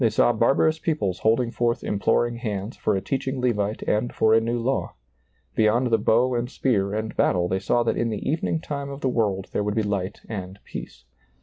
[0.09, 4.41] saw barbarous peoples hold ing forth imploring hands for a teaching Levite and for a
[4.41, 4.95] new law;
[5.53, 9.01] beyond the bow and spear and battle they saw that in the evening time of
[9.01, 11.05] the world there would be light and peace.